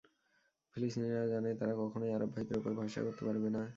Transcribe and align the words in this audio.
ফিলিস্তিনিরা 0.75 1.23
জানে, 1.33 1.49
তারা 1.59 1.73
কখনোই 1.81 2.11
আরব 2.13 2.29
ভাইদের 2.33 2.57
ওপর 2.57 2.71
ভরসা 2.77 3.01
করতে 3.05 3.21
পারবে 3.27 3.49
না। 3.55 3.61